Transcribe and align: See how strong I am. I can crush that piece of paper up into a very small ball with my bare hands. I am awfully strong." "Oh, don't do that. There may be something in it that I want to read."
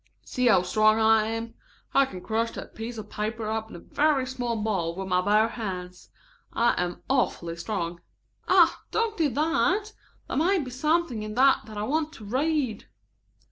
See 0.25 0.47
how 0.47 0.63
strong 0.63 0.97
I 0.99 1.25
am. 1.27 1.53
I 1.93 2.07
can 2.07 2.21
crush 2.21 2.49
that 2.53 2.73
piece 2.73 2.97
of 2.97 3.11
paper 3.11 3.45
up 3.47 3.67
into 3.67 3.81
a 3.81 3.83
very 3.83 4.25
small 4.25 4.55
ball 4.59 4.95
with 4.95 5.07
my 5.07 5.21
bare 5.21 5.49
hands. 5.49 6.09
I 6.51 6.73
am 6.83 7.03
awfully 7.07 7.55
strong." 7.55 8.01
"Oh, 8.47 8.79
don't 8.89 9.15
do 9.15 9.29
that. 9.29 9.93
There 10.27 10.37
may 10.37 10.57
be 10.57 10.71
something 10.71 11.21
in 11.21 11.33
it 11.33 11.35
that 11.35 11.77
I 11.77 11.83
want 11.83 12.13
to 12.13 12.25
read." 12.25 12.87